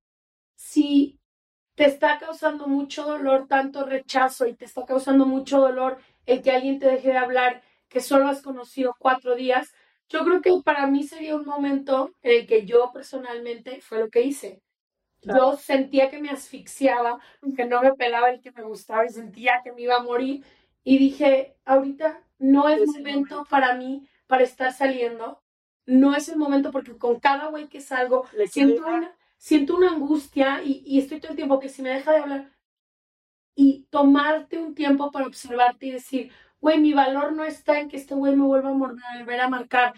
si 0.56 1.20
te 1.76 1.86
está 1.86 2.18
causando 2.20 2.68
mucho 2.68 3.04
dolor, 3.04 3.48
tanto 3.48 3.86
rechazo 3.86 4.48
y 4.48 4.54
te 4.56 4.66
está 4.66 4.86
causando 4.86 5.26
mucho 5.26 5.60
dolor 5.60 5.98
el 6.26 6.42
que 6.42 6.52
alguien 6.52 6.80
te 6.80 6.88
deje 6.88 7.10
de 7.10 7.18
hablar, 7.18 7.62
que 7.90 8.02
solo 8.02 8.28
has 8.28 8.42
conocido 8.42 8.96
cuatro 9.00 9.36
días, 9.36 9.74
yo 10.10 10.24
creo 10.24 10.42
que 10.42 10.52
para 10.64 10.88
mí 10.88 11.04
sería 11.04 11.36
un 11.36 11.46
momento 11.46 12.12
en 12.22 12.42
el 12.42 12.48
que 12.48 12.66
yo 12.66 12.92
personalmente 12.94 13.82
fue 13.82 14.00
lo 14.00 14.10
que 14.10 14.22
hice. 14.22 14.62
Claro. 15.22 15.52
Yo 15.54 15.58
sentía 15.58 16.10
que 16.10 16.20
me 16.22 16.30
asfixiaba, 16.30 17.20
que 17.56 17.66
no 17.66 17.82
me 17.82 17.94
pelaba 17.94 18.30
el 18.30 18.42
que 18.42 18.52
me 18.52 18.64
gustaba 18.64 19.06
y 19.06 19.10
sentía 19.10 19.62
que 19.64 19.72
me 19.72 19.82
iba 19.82 19.96
a 19.96 20.04
morir. 20.04 20.44
Y 20.84 21.00
dije, 21.00 21.56
ahorita 21.66 22.22
no 22.38 22.70
es 22.70 22.82
Es 22.82 22.88
momento 22.88 23.36
momento. 23.36 23.50
para 23.50 23.74
mí 23.76 24.08
para 24.28 24.44
estar 24.44 24.72
saliendo. 24.72 25.42
No 25.88 26.16
es 26.16 26.30
el 26.30 26.38
momento 26.38 26.72
porque 26.72 26.98
con 26.98 27.20
cada 27.20 27.48
güey 27.48 27.68
que 27.68 27.82
salgo 27.82 28.26
Le 28.34 28.48
siento 28.48 28.86
una, 28.86 29.16
siento 29.46 29.76
una 29.76 29.92
angustia 29.92 30.64
y, 30.64 30.98
estoy 30.98 31.20
todo 31.20 31.30
el 31.30 31.36
tiempo 31.36 31.60
que 31.60 31.70
si 31.70 31.84
me 31.84 31.90
deja 31.90 32.12
de 32.12 32.18
hablar 32.18 32.52
y 33.54 33.86
tomarte 33.92 34.58
un 34.58 34.74
tiempo 34.74 35.12
para 35.12 35.28
observarte 35.28 35.86
y 35.86 35.92
decir, 35.92 36.32
güey, 36.60 36.80
mi 36.80 36.94
valor 36.94 37.32
no 37.32 37.46
está 37.46 37.80
en 37.80 37.88
que 37.88 37.98
este 37.98 38.16
güey 38.16 38.36
me 38.36 38.44
vuelva 38.44 38.70
a 38.70 38.74
volver 38.74 39.40
a 39.40 39.48
marcar. 39.48 39.94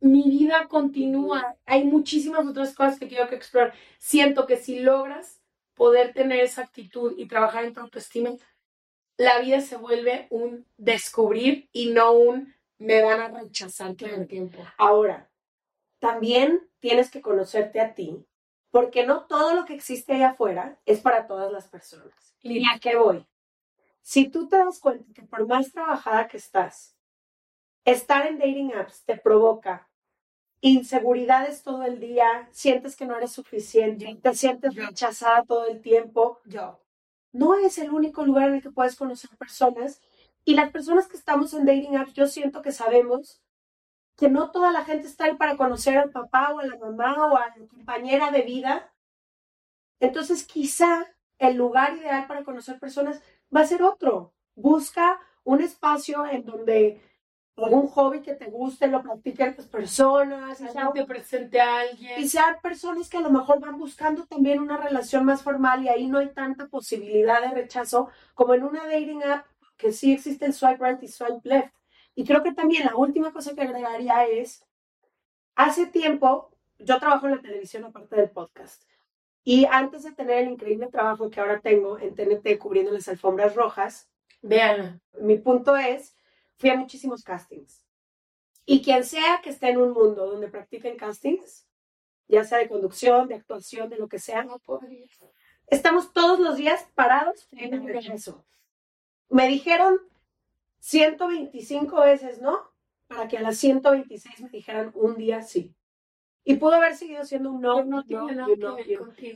Mi 0.00 0.24
vida 0.24 0.68
continúa. 0.68 1.56
Hay 1.64 1.84
muchísimas 1.84 2.46
otras 2.46 2.74
cosas 2.74 2.98
que 2.98 3.08
quiero 3.08 3.26
que 3.26 3.36
explorar. 3.36 3.72
Siento 3.98 4.46
que 4.46 4.58
si 4.58 4.80
logras 4.80 5.40
poder 5.74 6.12
tener 6.12 6.40
esa 6.40 6.60
actitud 6.60 7.14
y 7.16 7.26
trabajar 7.26 7.64
en 7.64 7.72
tu 7.72 7.80
autoestima, 7.80 8.32
la 9.16 9.38
vida 9.38 9.62
se 9.62 9.78
vuelve 9.78 10.26
un 10.28 10.66
descubrir 10.76 11.70
y 11.72 11.90
no 11.90 12.12
un 12.12 12.54
me 12.76 13.02
van 13.02 13.20
a 13.20 13.28
rechazar 13.28 13.94
todo 13.94 14.10
el 14.10 14.28
tiempo. 14.28 14.58
Ahora, 14.76 15.30
también 16.00 16.68
tienes 16.80 17.10
que 17.10 17.22
conocerte 17.22 17.80
a 17.80 17.94
ti, 17.94 18.26
porque 18.70 19.06
no 19.06 19.26
todo 19.26 19.54
lo 19.54 19.64
que 19.64 19.74
existe 19.74 20.14
allá 20.14 20.30
afuera 20.30 20.78
es 20.86 21.00
para 21.00 21.26
todas 21.26 21.50
las 21.52 21.68
personas. 21.68 22.34
¿Y 22.40 22.62
a 22.68 22.78
qué 22.78 22.96
voy? 22.96 23.26
Si 24.02 24.28
tú 24.28 24.48
te 24.48 24.56
das 24.56 24.78
cuenta 24.78 25.12
que 25.12 25.22
por 25.22 25.46
más 25.46 25.72
trabajada 25.72 26.28
que 26.28 26.36
estás, 26.36 26.96
estar 27.84 28.26
en 28.26 28.38
dating 28.38 28.72
apps 28.74 29.04
te 29.04 29.16
provoca 29.16 29.88
inseguridades 30.62 31.62
todo 31.62 31.84
el 31.84 32.00
día, 32.00 32.48
sientes 32.52 32.94
que 32.96 33.06
no 33.06 33.16
eres 33.16 33.32
suficiente, 33.32 34.18
te 34.22 34.34
sientes 34.34 34.74
Yo. 34.74 34.86
rechazada 34.86 35.44
todo 35.44 35.66
el 35.66 35.80
tiempo, 35.80 36.38
Yo. 36.44 36.78
no 37.32 37.54
es 37.54 37.78
el 37.78 37.90
único 37.90 38.24
lugar 38.24 38.48
en 38.48 38.56
el 38.56 38.62
que 38.62 38.70
puedes 38.70 38.96
conocer 38.96 39.30
personas. 39.36 40.00
Y 40.44 40.54
las 40.54 40.70
personas 40.70 41.06
que 41.06 41.16
estamos 41.16 41.52
en 41.54 41.66
dating 41.66 41.96
apps, 41.96 42.14
yo 42.14 42.26
siento 42.26 42.62
que 42.62 42.72
sabemos 42.72 43.42
que 44.20 44.28
no 44.28 44.50
toda 44.50 44.70
la 44.70 44.84
gente 44.84 45.06
está 45.06 45.24
ahí 45.24 45.34
para 45.34 45.56
conocer 45.56 45.96
al 45.96 46.10
papá 46.10 46.52
o 46.52 46.58
a 46.58 46.66
la 46.66 46.76
mamá 46.76 47.26
o 47.26 47.36
a 47.38 47.48
la 47.56 47.66
compañera 47.66 48.30
de 48.30 48.42
vida. 48.42 48.92
Entonces, 49.98 50.44
quizá 50.44 51.06
el 51.38 51.56
lugar 51.56 51.96
ideal 51.96 52.26
para 52.26 52.44
conocer 52.44 52.78
personas 52.78 53.22
va 53.54 53.62
a 53.62 53.66
ser 53.66 53.82
otro. 53.82 54.34
Busca 54.54 55.18
un 55.42 55.62
espacio 55.62 56.26
en 56.26 56.44
donde 56.44 57.00
algún 57.56 57.88
hobby 57.88 58.20
que 58.20 58.34
te 58.34 58.50
guste 58.50 58.88
lo 58.88 59.02
practiquen 59.02 59.54
las 59.56 59.66
personas. 59.66 60.60
y 60.60 60.68
sea 60.68 60.92
te 60.92 61.06
presente 61.06 61.58
a 61.58 61.80
alguien. 61.80 62.20
y 62.20 62.28
sean 62.28 62.56
personas 62.62 63.08
que 63.08 63.16
a 63.16 63.22
lo 63.22 63.30
mejor 63.30 63.58
van 63.58 63.78
buscando 63.78 64.26
también 64.26 64.60
una 64.60 64.76
relación 64.76 65.24
más 65.24 65.42
formal 65.42 65.82
y 65.82 65.88
ahí 65.88 66.06
no 66.06 66.18
hay 66.18 66.28
tanta 66.28 66.68
posibilidad 66.68 67.40
de 67.40 67.54
rechazo 67.54 68.10
como 68.34 68.52
en 68.52 68.64
una 68.64 68.84
dating 68.84 69.22
app 69.22 69.46
que 69.78 69.92
sí 69.92 70.12
existe 70.12 70.44
el 70.44 70.52
swipe 70.52 70.84
right 70.84 71.02
y 71.02 71.08
swipe 71.08 71.40
left. 71.44 71.79
Y 72.20 72.24
creo 72.24 72.42
que 72.42 72.52
también 72.52 72.84
la 72.84 72.96
última 72.96 73.32
cosa 73.32 73.54
que 73.54 73.62
agregaría 73.62 74.26
es, 74.26 74.62
hace 75.54 75.86
tiempo, 75.86 76.50
yo 76.78 76.98
trabajo 76.98 77.26
en 77.26 77.36
la 77.36 77.40
televisión 77.40 77.82
aparte 77.86 78.14
del 78.14 78.28
podcast. 78.28 78.82
Y 79.42 79.64
antes 79.64 80.02
de 80.02 80.12
tener 80.12 80.44
el 80.44 80.50
increíble 80.50 80.88
trabajo 80.88 81.30
que 81.30 81.40
ahora 81.40 81.62
tengo 81.62 81.98
en 81.98 82.14
TNT 82.14 82.58
cubriendo 82.58 82.92
las 82.92 83.08
alfombras 83.08 83.54
rojas, 83.54 84.10
Véanla. 84.42 85.00
mi 85.18 85.38
punto 85.38 85.78
es, 85.78 86.14
fui 86.58 86.68
a 86.68 86.76
muchísimos 86.76 87.24
castings. 87.24 87.86
Y 88.66 88.82
quien 88.82 89.02
sea 89.02 89.40
que 89.42 89.48
esté 89.48 89.70
en 89.70 89.78
un 89.78 89.92
mundo 89.92 90.26
donde 90.26 90.48
practiquen 90.48 90.98
castings, 90.98 91.66
ya 92.28 92.44
sea 92.44 92.58
de 92.58 92.68
conducción, 92.68 93.28
de 93.28 93.36
actuación, 93.36 93.88
de 93.88 93.96
lo 93.96 94.08
que 94.08 94.18
sea, 94.18 94.44
No 94.44 94.60
estamos 95.68 96.12
todos 96.12 96.38
los 96.38 96.56
días 96.56 96.86
parados 96.94 97.48
en 97.52 97.72
el 97.72 97.82
rechazo. 97.82 98.44
Me 99.30 99.48
dijeron 99.48 99.98
125 100.80 102.00
veces 102.00 102.40
no, 102.40 102.70
para 103.06 103.28
que 103.28 103.38
a 103.38 103.42
las 103.42 103.56
126 103.58 104.40
me 104.40 104.48
dijeran 104.48 104.92
un 104.94 105.16
día 105.16 105.42
sí. 105.42 105.74
Y 106.44 106.56
pudo 106.56 106.74
haber 106.74 106.96
seguido 106.96 107.24
siendo 107.24 107.52
un 107.52 107.60
no, 107.60 107.84
No, 107.84 108.02
no 108.08 108.30
no, 108.32 108.56
no. 108.56 108.76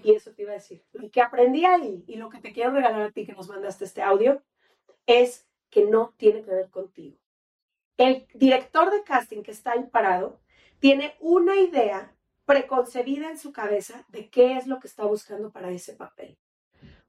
Y 0.02 0.14
eso 0.14 0.32
te 0.32 0.42
iba 0.42 0.52
a 0.52 0.54
decir. 0.54 0.82
Lo 0.92 1.10
que 1.10 1.20
aprendí 1.20 1.64
ahí 1.64 2.02
y 2.06 2.16
lo 2.16 2.30
que 2.30 2.38
te 2.38 2.52
quiero 2.52 2.70
regalar 2.70 3.02
a 3.02 3.10
ti 3.10 3.26
que 3.26 3.34
nos 3.34 3.48
mandaste 3.48 3.84
este 3.84 4.02
audio 4.02 4.42
es 5.06 5.46
que 5.70 5.84
no 5.84 6.14
tiene 6.16 6.42
que 6.42 6.50
ver 6.50 6.70
contigo. 6.70 7.18
El 7.96 8.26
director 8.34 8.90
de 8.90 9.04
casting 9.04 9.42
que 9.42 9.50
está 9.50 9.72
ahí 9.72 9.84
parado 9.84 10.40
tiene 10.80 11.14
una 11.20 11.56
idea 11.56 12.14
preconcebida 12.44 13.30
en 13.30 13.38
su 13.38 13.52
cabeza 13.52 14.04
de 14.08 14.28
qué 14.28 14.56
es 14.56 14.66
lo 14.66 14.80
que 14.80 14.86
está 14.86 15.04
buscando 15.04 15.50
para 15.50 15.70
ese 15.70 15.94
papel. 15.94 16.38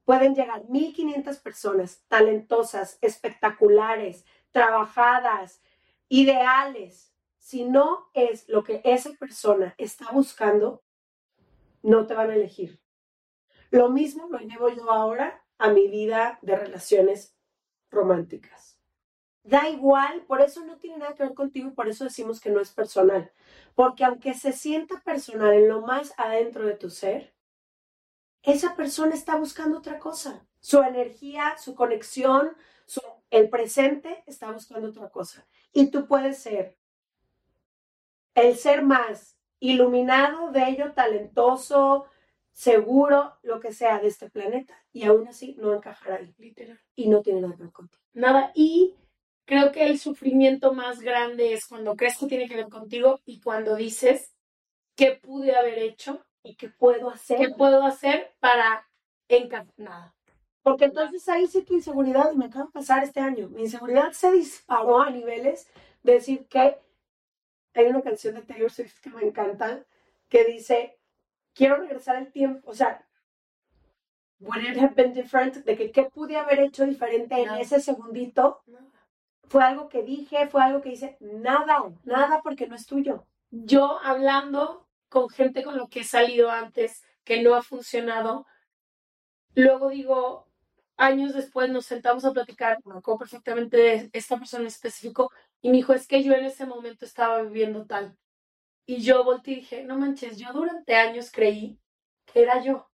Pueden 0.06 0.36
llegar 0.36 0.62
1.500 0.68 1.42
personas 1.42 2.04
talentosas, 2.06 2.96
espectaculares, 3.02 4.24
trabajadas, 4.52 5.60
ideales. 6.08 7.12
Si 7.38 7.64
no 7.64 8.08
es 8.14 8.48
lo 8.48 8.62
que 8.62 8.80
esa 8.84 9.10
persona 9.14 9.74
está 9.78 10.12
buscando, 10.12 10.84
no 11.82 12.06
te 12.06 12.14
van 12.14 12.30
a 12.30 12.36
elegir. 12.36 12.80
Lo 13.70 13.90
mismo 13.90 14.28
lo 14.28 14.38
llevo 14.38 14.68
yo 14.68 14.92
ahora 14.92 15.44
a 15.58 15.70
mi 15.70 15.88
vida 15.88 16.38
de 16.40 16.54
relaciones 16.54 17.36
románticas. 17.90 18.78
Da 19.42 19.68
igual, 19.68 20.22
por 20.28 20.40
eso 20.40 20.64
no 20.64 20.78
tiene 20.78 20.98
nada 20.98 21.16
que 21.16 21.24
ver 21.24 21.34
contigo 21.34 21.68
y 21.68 21.72
por 21.72 21.88
eso 21.88 22.04
decimos 22.04 22.40
que 22.40 22.50
no 22.50 22.60
es 22.60 22.72
personal. 22.72 23.32
Porque 23.74 24.04
aunque 24.04 24.34
se 24.34 24.52
sienta 24.52 25.00
personal 25.00 25.52
en 25.52 25.68
lo 25.68 25.80
más 25.80 26.14
adentro 26.16 26.64
de 26.64 26.74
tu 26.74 26.90
ser, 26.90 27.35
esa 28.46 28.76
persona 28.76 29.14
está 29.14 29.36
buscando 29.36 29.78
otra 29.78 29.98
cosa. 29.98 30.46
Su 30.60 30.80
energía, 30.80 31.58
su 31.58 31.74
conexión, 31.74 32.52
su, 32.86 33.00
el 33.30 33.50
presente 33.50 34.22
está 34.26 34.52
buscando 34.52 34.88
otra 34.88 35.10
cosa. 35.10 35.46
Y 35.72 35.88
tú 35.90 36.06
puedes 36.06 36.38
ser 36.38 36.76
el 38.34 38.56
ser 38.56 38.82
más 38.82 39.36
iluminado, 39.58 40.52
bello, 40.52 40.92
talentoso, 40.92 42.06
seguro, 42.52 43.36
lo 43.42 43.58
que 43.58 43.72
sea 43.72 43.98
de 43.98 44.08
este 44.08 44.30
planeta. 44.30 44.80
Y 44.92 45.04
aún 45.04 45.26
así 45.26 45.56
no 45.58 45.74
encajar 45.74 46.20
ahí. 46.20 46.34
Literal. 46.38 46.80
Y 46.94 47.08
no 47.08 47.22
tiene 47.22 47.40
nada 47.40 47.56
que 47.56 47.64
ver 47.64 47.72
contigo. 47.72 48.02
Nada. 48.12 48.52
Y 48.54 48.94
creo 49.44 49.72
que 49.72 49.86
el 49.86 49.98
sufrimiento 49.98 50.72
más 50.72 51.00
grande 51.00 51.52
es 51.52 51.66
cuando 51.66 51.96
crees 51.96 52.16
que 52.16 52.26
tiene 52.26 52.48
que 52.48 52.56
ver 52.56 52.68
contigo 52.68 53.20
y 53.24 53.40
cuando 53.40 53.74
dices, 53.74 54.36
¿qué 54.94 55.18
pude 55.20 55.56
haber 55.56 55.78
hecho? 55.78 56.25
¿Y 56.46 56.54
qué 56.54 56.68
puedo 56.68 57.10
hacer? 57.10 57.38
¿Qué 57.38 57.48
puedo 57.50 57.84
hacer 57.84 58.32
para 58.38 58.86
encajar? 59.28 59.66
Nada. 59.76 60.14
Porque 60.62 60.86
entonces 60.86 61.28
ahí 61.28 61.46
sí 61.46 61.62
tu 61.62 61.74
inseguridad, 61.74 62.32
y 62.32 62.36
me 62.36 62.46
acaba 62.46 62.66
de 62.66 62.72
pasar 62.72 63.02
este 63.02 63.20
año, 63.20 63.48
mi 63.48 63.62
inseguridad 63.62 64.12
se 64.12 64.32
disparó 64.32 65.00
a 65.00 65.10
niveles 65.10 65.68
de 66.02 66.12
decir 66.14 66.46
que 66.46 66.78
hay 67.74 67.86
una 67.86 68.02
canción 68.02 68.34
de 68.34 68.42
Taylor 68.42 68.70
Swift 68.70 69.00
que 69.00 69.10
me 69.10 69.22
encanta, 69.22 69.84
que 70.28 70.44
dice, 70.44 70.98
quiero 71.52 71.76
regresar 71.76 72.16
al 72.16 72.32
tiempo, 72.32 72.70
o 72.70 72.74
sea, 72.74 73.06
would 74.40 74.62
it 74.62 74.78
have 74.78 74.94
been 74.94 75.12
different, 75.12 75.54
de 75.64 75.76
que 75.76 75.90
qué 75.90 76.04
pude 76.04 76.36
haber 76.36 76.60
hecho 76.60 76.84
diferente 76.84 77.36
en 77.36 77.46
Nada. 77.46 77.60
ese 77.60 77.80
segundito, 77.80 78.62
fue 79.48 79.62
algo 79.62 79.88
que 79.88 80.02
dije, 80.02 80.48
fue 80.48 80.62
algo 80.62 80.80
que 80.80 80.90
hice, 80.90 81.16
nada, 81.20 81.84
nada 82.04 82.42
porque 82.42 82.66
no 82.66 82.74
es 82.74 82.86
tuyo. 82.86 83.24
Yo 83.50 84.00
hablando 84.02 84.85
con 85.08 85.28
gente 85.28 85.62
con 85.62 85.76
lo 85.76 85.88
que 85.88 86.00
he 86.00 86.04
salido 86.04 86.50
antes, 86.50 87.02
que 87.24 87.42
no 87.42 87.54
ha 87.54 87.62
funcionado, 87.62 88.46
luego 89.54 89.90
digo, 89.90 90.48
años 90.96 91.34
después 91.34 91.70
nos 91.70 91.86
sentamos 91.86 92.24
a 92.24 92.32
platicar, 92.32 92.78
me 92.84 92.98
acuerdo 92.98 93.18
perfectamente 93.18 93.76
de 93.76 94.10
esta 94.12 94.38
persona 94.38 94.62
en 94.62 94.68
específico, 94.68 95.30
y 95.60 95.70
me 95.70 95.76
dijo, 95.78 95.92
es 95.92 96.06
que 96.06 96.22
yo 96.22 96.32
en 96.32 96.44
ese 96.44 96.66
momento 96.66 97.04
estaba 97.04 97.42
viviendo 97.42 97.86
tal. 97.86 98.16
Y 98.86 99.02
yo 99.02 99.24
volteé 99.24 99.54
y 99.54 99.56
dije, 99.56 99.84
no 99.84 99.98
manches, 99.98 100.38
yo 100.38 100.52
durante 100.52 100.94
años 100.94 101.30
creí 101.32 101.80
que 102.24 102.42
era 102.42 102.62
yo, 102.62 102.88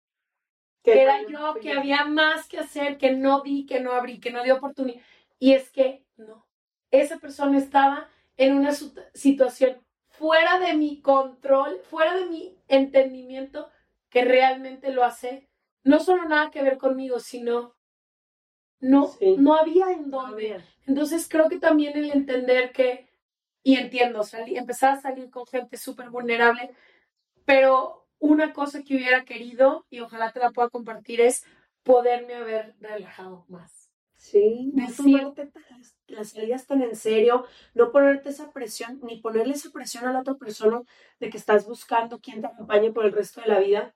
que 0.82 1.02
era 1.02 1.26
yo, 1.26 1.54
que 1.60 1.72
había 1.72 2.04
más 2.04 2.46
que 2.46 2.58
hacer, 2.58 2.98
que 2.98 3.12
no 3.12 3.42
vi, 3.42 3.64
que 3.64 3.80
no 3.80 3.92
abrí, 3.92 4.20
que 4.20 4.30
no 4.30 4.42
di 4.42 4.50
oportunidad. 4.50 5.02
Y 5.38 5.54
es 5.54 5.70
que 5.70 6.04
no, 6.16 6.46
esa 6.90 7.18
persona 7.18 7.58
estaba 7.58 8.08
en 8.36 8.54
una 8.54 8.72
situación 9.14 9.82
fuera 10.18 10.58
de 10.58 10.74
mi 10.74 11.00
control, 11.00 11.80
fuera 11.90 12.14
de 12.16 12.26
mi 12.26 12.56
entendimiento, 12.68 13.70
que 14.10 14.24
realmente 14.24 14.90
lo 14.92 15.04
hace, 15.04 15.48
no 15.84 16.00
solo 16.00 16.24
nada 16.24 16.50
que 16.50 16.62
ver 16.62 16.78
conmigo, 16.78 17.20
sino 17.20 17.74
no, 18.80 19.08
Sí. 19.08 19.36
no 19.38 19.54
había 19.54 19.92
en 19.92 20.10
dónde. 20.10 20.62
Entonces 20.86 21.28
creo 21.28 21.48
que 21.48 21.58
también 21.58 21.96
el 21.96 22.10
entender 22.10 22.72
que, 22.72 23.08
y 23.62 23.76
entiendo, 23.76 24.22
salí, 24.22 24.56
empezar 24.56 24.92
a 24.92 25.00
salir 25.00 25.30
con 25.30 25.46
gente 25.46 25.76
súper 25.76 26.10
vulnerable, 26.10 26.74
pero 27.44 28.06
una 28.18 28.52
cosa 28.52 28.82
que 28.82 28.96
hubiera 28.96 29.24
querido, 29.24 29.86
y 29.90 30.00
ojalá 30.00 30.32
te 30.32 30.40
la 30.40 30.50
pueda 30.50 30.70
compartir, 30.70 31.20
es 31.20 31.44
poderme 31.82 32.34
haber 32.34 32.74
relajado 32.80 33.44
más. 33.48 33.77
Sí, 34.18 34.72
no 34.74 34.86
tomarte 34.92 35.50
las 36.08 36.30
salidas 36.30 36.66
tan 36.66 36.82
en 36.82 36.96
serio, 36.96 37.46
no 37.74 37.92
ponerte 37.92 38.30
esa 38.30 38.50
presión, 38.50 38.98
ni 39.04 39.20
ponerle 39.20 39.54
esa 39.54 39.70
presión 39.70 40.06
a 40.06 40.12
la 40.12 40.20
otra 40.20 40.34
persona 40.34 40.82
de 41.20 41.30
que 41.30 41.38
estás 41.38 41.66
buscando 41.66 42.20
quien 42.20 42.40
te 42.40 42.48
acompañe 42.48 42.92
por 42.92 43.04
el 43.06 43.12
resto 43.12 43.40
de 43.40 43.46
la 43.46 43.60
vida. 43.60 43.94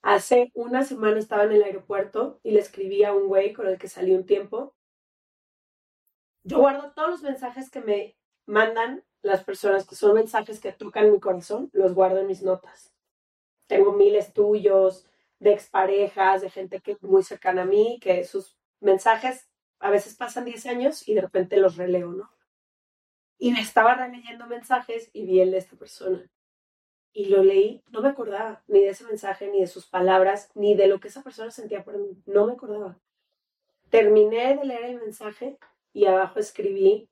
Hace 0.00 0.50
una 0.54 0.84
semana 0.84 1.18
estaba 1.18 1.44
en 1.44 1.52
el 1.52 1.62
aeropuerto 1.64 2.40
y 2.42 2.52
le 2.52 2.60
escribí 2.60 3.04
a 3.04 3.12
un 3.12 3.28
güey 3.28 3.52
con 3.52 3.66
el 3.66 3.78
que 3.78 3.88
salí 3.88 4.14
un 4.14 4.24
tiempo. 4.24 4.74
Yo 6.44 6.58
guardo 6.58 6.92
todos 6.92 7.10
los 7.10 7.22
mensajes 7.22 7.70
que 7.70 7.82
me 7.82 8.16
mandan 8.46 9.04
las 9.20 9.44
personas, 9.44 9.86
que 9.86 9.96
son 9.96 10.14
mensajes 10.14 10.60
que 10.60 10.72
tocan 10.72 11.12
mi 11.12 11.20
corazón, 11.20 11.68
los 11.74 11.94
guardo 11.94 12.20
en 12.20 12.26
mis 12.26 12.42
notas. 12.42 12.94
Tengo 13.66 13.92
miles 13.92 14.32
tuyos, 14.32 15.06
de 15.38 15.52
exparejas, 15.52 16.40
de 16.40 16.48
gente 16.48 16.80
que 16.80 16.96
muy 17.02 17.22
cercana 17.22 17.62
a 17.62 17.66
mí, 17.66 17.98
que 18.00 18.24
sus 18.24 18.56
mensajes 18.82 19.48
a 19.78 19.90
veces 19.90 20.14
pasan 20.14 20.44
10 20.44 20.66
años 20.66 21.08
y 21.08 21.14
de 21.14 21.22
repente 21.22 21.56
los 21.56 21.76
releo, 21.76 22.12
¿no? 22.12 22.30
Y 23.38 23.52
me 23.52 23.60
estaba 23.60 23.94
releyendo 23.94 24.46
mensajes 24.46 25.10
y 25.12 25.26
vi 25.26 25.40
el 25.40 25.50
de 25.50 25.58
esta 25.58 25.76
persona. 25.76 26.30
Y 27.12 27.26
lo 27.26 27.42
leí, 27.42 27.82
no 27.90 28.00
me 28.00 28.10
acordaba 28.10 28.62
ni 28.68 28.80
de 28.80 28.90
ese 28.90 29.04
mensaje, 29.04 29.50
ni 29.50 29.60
de 29.60 29.66
sus 29.66 29.86
palabras, 29.86 30.50
ni 30.54 30.74
de 30.76 30.86
lo 30.86 31.00
que 31.00 31.08
esa 31.08 31.22
persona 31.22 31.50
sentía 31.50 31.84
por 31.84 31.98
mí. 31.98 32.22
No 32.26 32.46
me 32.46 32.52
acordaba. 32.52 32.98
Terminé 33.90 34.56
de 34.56 34.64
leer 34.64 34.84
el 34.84 35.00
mensaje 35.00 35.58
y 35.92 36.06
abajo 36.06 36.38
escribí, 36.38 37.08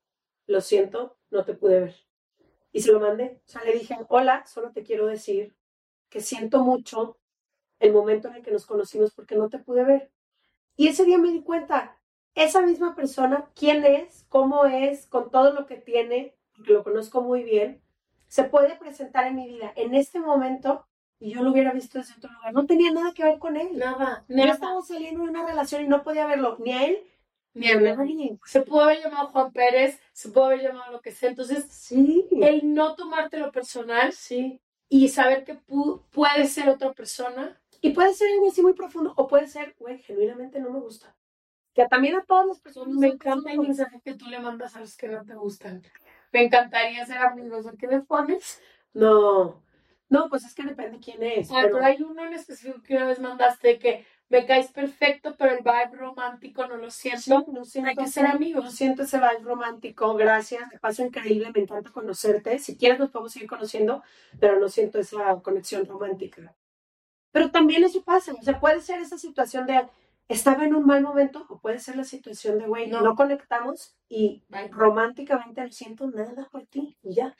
lo 0.47 0.61
siento, 0.61 1.17
no 1.31 1.45
te 1.45 1.55
pude 1.55 1.81
ver. 1.81 1.97
Y 2.73 2.81
se 2.81 2.93
lo 2.93 3.01
mandé. 3.01 3.41
O 3.47 3.51
sea, 3.51 3.65
le 3.65 3.73
dije, 3.73 3.97
hola, 4.09 4.47
solo 4.47 4.71
te 4.71 4.85
quiero 4.85 5.07
decir 5.07 5.55
que 6.09 6.21
siento 6.21 6.61
mucho 6.61 7.19
el 7.81 7.93
momento 7.93 8.29
en 8.29 8.37
el 8.37 8.43
que 8.43 8.53
nos 8.53 8.67
conocimos 8.67 9.13
porque 9.13 9.35
no 9.35 9.49
te 9.49 9.59
pude 9.59 9.85
ver. 9.85 10.11
Y 10.77 10.89
ese 10.89 11.05
día 11.05 11.19
me 11.19 11.31
di 11.33 11.43
cuenta, 11.43 11.97
esa 12.35 12.63
misma 12.63 12.95
persona, 12.95 13.51
quién 13.55 13.85
es, 13.85 14.25
cómo 14.29 14.65
es, 14.65 15.07
con 15.07 15.31
todo 15.31 15.53
lo 15.53 15.67
que 15.67 15.77
tiene, 15.77 16.35
porque 16.57 16.73
lo 16.73 16.85
conozco 16.85 17.21
muy 17.23 17.43
bien, 17.43 17.83
se 18.29 18.45
puede 18.45 18.77
presentar 18.77 19.27
en 19.27 19.35
mi 19.37 19.49
vida 19.49 19.73
en 19.77 19.95
este 19.95 20.21
momento 20.21 20.87
y 21.19 21.33
yo 21.33 21.43
lo 21.43 21.51
hubiera 21.51 21.73
visto 21.73 21.99
desde 21.99 22.15
otro 22.15 22.31
lugar. 22.33 22.55
No 22.55 22.65
tenía 22.67 22.93
nada 22.93 23.13
que 23.13 23.25
ver 23.25 23.39
con 23.39 23.57
él. 23.57 23.77
Nada, 23.77 24.25
Yo 24.29 24.37
nada. 24.37 24.53
estaba 24.53 24.81
saliendo 24.83 25.25
de 25.25 25.31
una 25.31 25.45
relación 25.45 25.83
y 25.85 25.89
no 25.89 26.03
podía 26.03 26.27
verlo, 26.27 26.57
ni 26.61 26.73
a 26.73 26.85
él, 26.87 26.99
Ni 27.53 27.69
a 27.69 27.81
nadie. 27.81 28.39
Se 28.47 28.63
pudo 28.63 28.83
haber 28.85 29.03
llamado 29.03 29.29
Juan 29.29 29.53
Pérez, 29.53 30.01
se 30.13 30.29
pudo 30.31 30.45
haber 30.45 30.63
llamado 30.63 30.93
lo 30.93 31.01
que 31.01 31.11
sea. 31.11 31.29
Entonces, 31.31 31.67
Sí, 31.71 32.27
el 32.41 32.73
no 32.73 32.95
tomártelo 32.95 33.51
personal 33.53 34.13
sí. 34.13 34.63
y 34.89 35.09
saber 35.09 35.45
que 35.45 35.59
pu- 35.59 36.01
puede 36.13 36.47
ser 36.47 36.69
otra 36.69 36.93
persona. 36.93 37.60
Y 37.81 37.91
puede 37.91 38.13
ser 38.15 38.29
algo 38.33 38.49
así 38.49 38.63
muy 38.63 38.75
profundo, 38.75 39.15
o 39.17 39.27
puede 39.27 39.47
ser, 39.47 39.75
güey, 39.79 39.99
genuinamente 39.99 40.61
no 40.61 40.71
me 40.71 40.81
gusta. 40.81 41.15
Que 41.73 41.87
también 41.87 42.17
a 42.17 42.25
todas 42.25 42.47
las 42.47 42.61
personas 42.61 42.95
Me 42.97 43.07
encanta 43.09 43.53
el 43.53 43.61
mensaje 43.61 44.01
que 44.05 44.15
tú 44.15 44.27
le 44.27 44.41
mandas 44.41 44.77
a 44.77 44.81
los 44.81 44.97
que 44.97 45.09
no 45.09 45.25
te 45.25 45.35
gustan. 45.35 45.83
Me 46.33 46.43
encantaría 46.45 47.07
ser 47.07 47.19
amigos. 47.19 47.67
¿A 47.67 47.73
qué 47.73 47.87
le 47.87 48.01
pones? 48.01 48.61
No, 48.93 49.63
no, 50.09 50.29
pues 50.29 50.45
es 50.45 50.55
que 50.55 50.65
depende 50.65 50.99
quién 50.99 51.23
es. 51.23 51.51
Ah, 51.51 51.59
pero- 51.63 51.75
pero 51.75 51.85
hay 51.87 52.03
uno 52.03 52.25
en 52.27 52.35
específico 52.35 52.83
que 52.83 52.97
una 52.97 53.07
vez 53.07 53.21
mandaste 53.21 53.79
que 53.79 54.05
me 54.29 54.47
caes 54.47 54.71
perfecto, 54.73 55.35
pero 55.39 55.53
el 55.53 55.59
vibe 55.65 55.97
romántico 55.97 56.67
no 56.67 56.77
lo 56.77 56.91
siento. 56.91 57.21
Sí, 57.21 57.53
no 57.53 57.65
siento, 57.65 57.91
Hay 57.91 57.97
que 57.97 58.09
ser 58.09 58.27
amigos. 58.27 58.65
no 58.65 58.71
siento 58.71 59.03
ese 59.03 59.19
vibe 59.19 59.43
romántico, 59.45 60.15
gracias, 60.15 60.71
me 60.73 60.79
paso 60.79 61.05
increíble, 61.05 61.51
me 61.55 61.63
encanta 61.63 61.91
conocerte. 61.91 62.59
Si 62.59 62.77
quieres 62.77 62.99
nos 62.99 63.11
podemos 63.11 63.33
seguir 63.33 63.49
conociendo, 63.49 64.03
pero 64.39 64.59
no 64.61 64.69
siento 64.69 64.99
esa 64.99 65.41
conexión 65.43 65.85
romántica. 65.87 66.55
Pero 67.33 67.51
también 67.51 67.85
eso 67.85 68.03
pasa, 68.03 68.33
o 68.33 68.43
sea, 68.43 68.59
puede 68.59 68.81
ser 68.81 69.01
esa 69.01 69.19
situación 69.19 69.67
de 69.67 69.89
estaba 70.29 70.65
en 70.65 70.75
un 70.75 70.87
mal 70.87 71.03
momento, 71.03 71.45
o 71.49 71.59
puede 71.59 71.81
ser 71.81 71.97
la 71.97 72.05
situación 72.05 72.59
de, 72.59 72.67
güey, 72.67 72.89
no. 72.89 73.01
No. 73.01 73.17
conectamos 73.17 73.97
y 74.09 74.45
Bye. 74.49 74.69
románticamente 74.69 75.61
no 75.61 75.73
siento 75.73 76.07
nada 76.09 76.49
por 76.51 76.67
ti, 76.67 76.97
y 77.03 77.15
ya. 77.15 77.37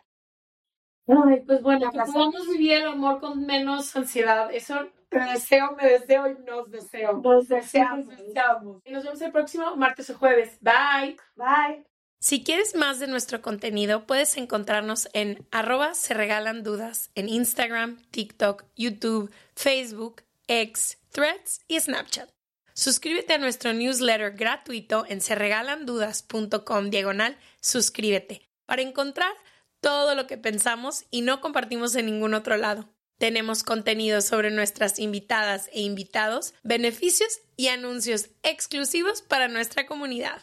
Ay, 1.07 1.43
pues 1.47 1.63
bueno, 1.63 1.91
que 1.91 1.99
podamos 1.99 2.49
vivir 2.49 2.73
el 2.73 2.89
amor 2.89 3.21
con 3.21 3.45
menos 3.47 3.95
ansiedad. 3.97 4.51
Eso 4.53 4.89
te 5.09 5.19
deseo, 5.19 5.73
me 5.73 5.89
deseo 5.89 6.29
y 6.29 6.35
nos 6.45 6.71
deseo. 6.71 7.21
Nos 7.21 7.49
deseamos. 7.49 8.07
Nos 8.07 8.19
deseamos. 8.19 8.83
Y 8.85 8.93
nos 8.93 9.05
vemos 9.05 9.21
el 9.21 9.33
próximo 9.33 9.77
martes 9.77 10.11
o 10.11 10.19
jueves. 10.19 10.59
Bye. 10.61 11.17
Bye. 11.37 11.90
Si 12.23 12.45
quieres 12.45 12.75
más 12.75 13.01
de 13.01 13.07
nuestro 13.07 13.41
contenido, 13.41 14.07
puedes 14.07 14.37
encontrarnos 14.37 15.09
en 15.15 15.47
arroba 15.51 15.95
se 15.95 16.13
regalan 16.13 16.63
dudas 16.63 17.11
en 17.15 17.31
Instagram, 17.31 18.03
TikTok, 18.11 18.65
YouTube, 18.77 19.33
Facebook, 19.57 20.23
X, 20.47 20.99
Threads 21.13 21.63
y 21.67 21.81
Snapchat. 21.81 22.29
Suscríbete 22.75 23.33
a 23.33 23.39
nuestro 23.39 23.73
newsletter 23.73 24.33
gratuito 24.33 25.07
en 25.09 25.23
serregalandudas.com 25.23 26.91
diagonal 26.91 27.39
suscríbete 27.63 28.51
para 28.67 28.83
encontrar 28.83 29.33
todo 29.81 30.15
lo 30.15 30.27
que 30.27 30.37
pensamos 30.37 31.07
y 31.11 31.23
no 31.23 31.41
compartimos 31.41 31.95
en 31.95 32.05
ningún 32.05 32.35
otro 32.35 32.59
lado. 32.59 32.91
Tenemos 33.17 33.63
contenido 33.63 34.21
sobre 34.21 34.51
nuestras 34.51 34.99
invitadas 34.99 35.71
e 35.73 35.81
invitados, 35.81 36.53
beneficios 36.65 37.41
y 37.57 37.69
anuncios 37.69 38.29
exclusivos 38.43 39.23
para 39.23 39.49
nuestra 39.49 39.87
comunidad. 39.87 40.43